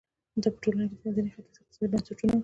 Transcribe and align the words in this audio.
دا 0.41 0.49
په 0.53 0.59
ټوله 0.63 0.83
کې 0.89 0.95
د 0.97 1.01
منځني 1.05 1.29
ختیځ 1.33 1.47
اقتصادي 1.59 1.87
بنسټونه 1.91 2.33
وو. 2.35 2.39